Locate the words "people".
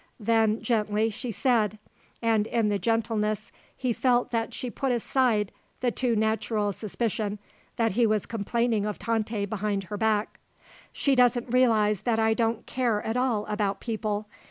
13.79-14.25